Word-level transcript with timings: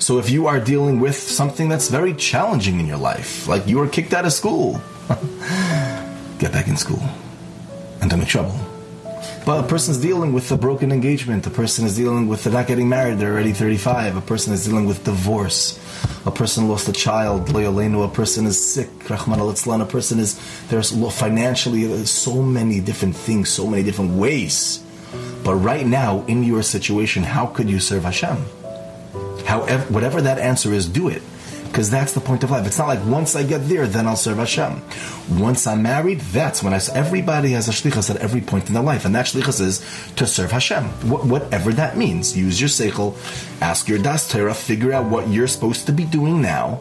So 0.00 0.18
if 0.18 0.30
you 0.30 0.46
are 0.46 0.58
dealing 0.58 0.98
with 0.98 1.14
something 1.14 1.68
that's 1.68 1.88
very 1.88 2.14
challenging 2.14 2.80
in 2.80 2.86
your 2.86 2.96
life, 2.96 3.46
like 3.46 3.66
you 3.66 3.76
were 3.76 3.86
kicked 3.86 4.14
out 4.14 4.24
of 4.24 4.32
school, 4.32 4.80
get 6.38 6.52
back 6.52 6.68
in 6.68 6.76
school 6.78 7.02
and 8.00 8.08
don't 8.08 8.18
make 8.18 8.28
trouble. 8.28 8.58
But 9.44 9.62
a 9.62 9.68
person's 9.68 9.98
dealing 9.98 10.32
with 10.32 10.50
a 10.52 10.56
broken 10.56 10.90
engagement. 10.90 11.46
A 11.46 11.50
person 11.50 11.84
is 11.84 11.96
dealing 11.96 12.28
with 12.28 12.50
not 12.50 12.66
getting 12.66 12.88
married. 12.88 13.18
They're 13.18 13.32
already 13.32 13.52
35. 13.52 14.16
A 14.16 14.20
person 14.22 14.54
is 14.54 14.64
dealing 14.64 14.86
with 14.86 15.04
divorce. 15.04 15.78
A 16.24 16.30
person 16.30 16.68
lost 16.68 16.88
a 16.88 16.92
child. 16.92 17.54
A 17.54 18.08
person 18.08 18.46
is 18.46 18.72
sick. 18.72 18.88
Rahman 19.10 19.38
al 19.38 19.50
A 19.50 19.86
person 19.86 20.18
is 20.18 20.40
there's 20.68 20.92
financially 21.12 21.84
there's 21.84 22.10
so 22.10 22.42
many 22.42 22.80
different 22.80 23.16
things, 23.16 23.50
so 23.50 23.66
many 23.66 23.82
different 23.82 24.12
ways. 24.12 24.82
But 25.44 25.56
right 25.56 25.86
now, 25.86 26.24
in 26.26 26.42
your 26.42 26.62
situation, 26.62 27.22
how 27.22 27.46
could 27.46 27.68
you 27.68 27.80
serve 27.80 28.04
Hashem? 28.04 28.38
However, 29.46 29.92
whatever 29.92 30.22
that 30.22 30.38
answer 30.38 30.72
is, 30.72 30.88
do 30.88 31.08
it 31.08 31.22
because 31.70 31.88
that's 31.88 32.14
the 32.14 32.20
point 32.20 32.42
of 32.42 32.50
life. 32.50 32.66
It's 32.66 32.78
not 32.78 32.88
like 32.88 33.04
once 33.06 33.36
I 33.36 33.44
get 33.44 33.68
there, 33.68 33.86
then 33.86 34.08
I'll 34.08 34.16
serve 34.16 34.38
Hashem. 34.38 34.82
Once 35.38 35.68
I'm 35.68 35.82
married, 35.82 36.20
that's 36.20 36.62
when 36.62 36.74
I. 36.74 36.80
Everybody 36.92 37.50
has 37.52 37.68
a 37.68 37.72
shlichus 37.72 38.10
at 38.10 38.16
every 38.16 38.40
point 38.40 38.66
in 38.66 38.74
their 38.74 38.82
life, 38.82 39.04
and 39.04 39.14
that 39.14 39.26
shlichus 39.26 39.60
is 39.60 39.78
to 40.16 40.26
serve 40.26 40.50
Hashem, 40.50 40.84
Wh- 40.84 41.24
whatever 41.30 41.72
that 41.74 41.96
means. 41.96 42.36
Use 42.36 42.60
your 42.60 42.68
seichel, 42.68 43.14
ask 43.62 43.88
your 43.88 43.98
das 43.98 44.28
Torah, 44.28 44.52
figure 44.52 44.92
out 44.92 45.06
what 45.06 45.28
you're 45.28 45.46
supposed 45.46 45.86
to 45.86 45.92
be 45.92 46.04
doing 46.04 46.42
now. 46.42 46.80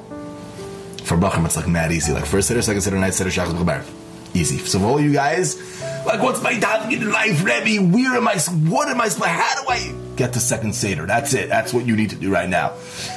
For 1.03 1.17
Bacham, 1.17 1.45
it's 1.45 1.55
like 1.55 1.67
mad 1.67 1.91
easy. 1.91 2.11
Like 2.11 2.25
first 2.25 2.47
seder, 2.47 2.61
second 2.61 2.81
seder, 2.81 2.97
night 2.97 3.13
seder, 3.13 3.29
shachar, 3.29 3.85
Easy. 4.33 4.57
So 4.59 4.79
for 4.79 4.85
all 4.85 5.01
you 5.01 5.11
guys, 5.11 5.57
like, 6.05 6.21
what's 6.21 6.41
my 6.43 6.53
davening 6.53 7.01
in 7.01 7.11
life, 7.11 7.43
Rebbe? 7.43 7.83
Where 7.91 8.15
am 8.15 8.27
I? 8.27 8.37
What 8.69 8.87
am 8.87 9.01
I? 9.01 9.09
How 9.09 9.61
do 9.61 9.69
I 9.69 10.08
get 10.19 10.33
to 10.33 10.39
second 10.39 10.73
seder? 10.75 11.05
That's 11.05 11.33
it. 11.33 11.47
That's 11.47 11.73
what 11.73 11.85
you 11.87 11.95
need 11.95 12.09
to 12.11 12.15
do 12.17 12.31
right 12.31 12.49
now. 12.49 12.69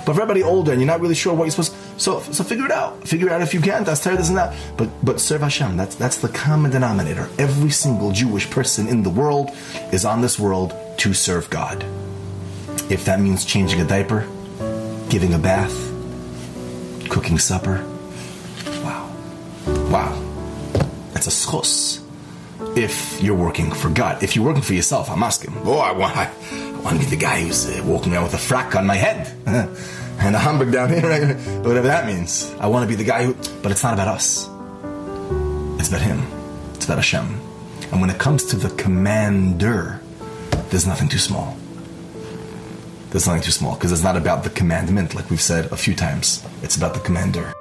But 0.06 0.15
for 0.15 0.23
everybody 0.23 0.43
older 0.43 0.70
and 0.70 0.80
you're 0.80 0.87
not 0.87 1.01
really 1.01 1.16
sure 1.16 1.34
what 1.34 1.45
you're 1.45 1.51
supposed, 1.51 1.74
so 2.01 2.20
so 2.20 2.45
figure 2.45 2.65
it 2.65 2.70
out. 2.70 3.06
Figure 3.06 3.27
it 3.27 3.33
out 3.33 3.43
if 3.43 3.52
you 3.52 3.60
can. 3.60 3.85
That's 3.85 4.04
this 4.04 4.29
and 4.29 4.38
that. 4.38 4.54
But 4.76 4.88
but 5.04 5.21
serve 5.21 5.43
Hashem. 5.43 5.76
That's 5.76 5.96
that's 5.96 6.18
the 6.18 6.29
common 6.29 6.71
denominator. 6.71 7.29
Every 7.38 7.71
single 7.71 8.13
Jewish 8.13 8.49
person 8.49 8.88
in 8.88 9.02
the 9.02 9.10
world 9.10 9.51
is 9.93 10.04
on 10.04 10.23
this 10.23 10.38
world 10.38 10.74
to 10.99 11.13
serve 11.13 11.51
God. 11.51 11.85
If 12.88 13.04
that 13.04 13.21
means 13.21 13.45
changing 13.45 13.80
a 13.80 13.85
diaper, 13.85 14.26
giving 15.10 15.35
a 15.35 15.38
bath, 15.38 15.76
cooking 17.10 17.38
supper, 17.38 17.85
wow, 18.85 19.10
wow, 19.91 20.13
that's 21.13 21.26
a 21.26 21.30
schos 21.30 22.02
if 22.77 23.23
you're 23.23 23.37
working 23.37 23.71
for 23.71 23.91
God. 23.91 24.23
If 24.23 24.35
you're 24.35 24.45
working 24.45 24.63
for 24.63 24.74
yourself, 24.74 25.10
I'm 25.10 25.23
asking, 25.23 25.55
oh, 25.65 25.79
I 25.79 25.93
want, 25.93 26.16
I, 26.16 26.30
want 26.82 27.01
to 27.01 27.04
be 27.04 27.10
the 27.10 27.16
guy 27.16 27.43
who's 27.43 27.66
uh, 27.66 27.82
walking 27.85 28.13
around 28.13 28.24
with 28.24 28.35
a 28.35 28.38
frack 28.38 28.74
on 28.74 28.87
my 28.87 28.96
head 28.96 29.32
and 29.46 30.35
a 30.35 30.38
hamburger 30.38 30.73
down 30.73 30.91
here, 30.91 31.02
right? 31.09 31.37
whatever 31.65 31.87
that 31.87 32.07
means. 32.07 32.52
I 32.60 32.66
want 32.69 32.85
to 32.85 32.88
be 32.88 32.95
the 32.95 33.09
guy 33.09 33.24
who, 33.24 33.35
but 33.63 33.71
it's 33.71 33.82
not 33.82 33.95
about 33.95 34.09
us. 34.09 34.49
It's 35.79 35.88
about 35.88 36.02
Him. 36.02 36.23
It's 36.74 36.85
about 36.85 36.99
Hashem. 36.99 37.41
And 37.93 38.01
when 38.01 38.10
it 38.10 38.19
comes 38.19 38.46
to 38.46 38.57
the 38.57 38.71
commander, 38.76 40.01
there's 40.71 40.87
nothing 40.87 41.09
too 41.09 41.19
small. 41.19 41.57
There's 43.10 43.26
nothing 43.26 43.43
too 43.43 43.51
small 43.51 43.74
because 43.74 43.93
it's 43.93 44.02
not 44.02 44.16
about 44.16 44.43
the 44.43 44.51
commandment, 44.51 45.15
like 45.15 45.29
we've 45.29 45.41
said 45.41 45.66
a 45.66 45.76
few 45.76 45.95
times. 45.95 46.43
It's 46.63 46.76
about 46.76 46.95
the 46.95 47.01
commander. 47.01 47.52